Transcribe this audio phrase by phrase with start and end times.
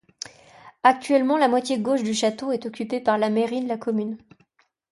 [0.81, 4.17] Actuellement la moitié gauche du château est occupée par la mairie de la commune.